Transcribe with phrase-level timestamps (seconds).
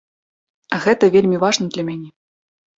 [0.77, 2.09] А гэта вельмі важна для мяне.